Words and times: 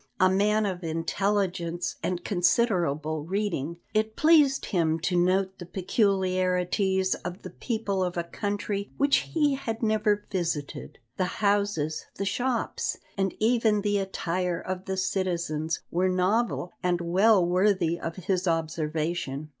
A 0.19 0.31
man 0.31 0.65
of 0.65 0.83
intelligence 0.83 1.97
and 2.01 2.23
considerable 2.25 3.23
reading, 3.23 3.77
it 3.93 4.15
pleased 4.15 4.65
him 4.65 4.99
to 5.01 5.15
note 5.15 5.59
the 5.59 5.65
peculiarities 5.67 7.13
of 7.23 7.43
the 7.43 7.51
people 7.51 8.03
of 8.03 8.17
a 8.17 8.23
country 8.23 8.89
which 8.97 9.17
he 9.17 9.53
had 9.53 9.83
never 9.83 10.25
visited. 10.31 10.97
The 11.17 11.25
houses, 11.45 12.07
the 12.15 12.25
shops, 12.25 12.97
and 13.15 13.35
even 13.37 13.81
the 13.81 13.99
attire 13.99 14.59
of 14.59 14.85
the 14.85 14.97
citizens, 14.97 15.81
were 15.91 16.09
novel 16.09 16.71
and 16.81 16.99
well 16.99 17.45
worthy 17.45 17.99
of 17.99 18.15
his 18.15 18.47
observation. 18.47 19.49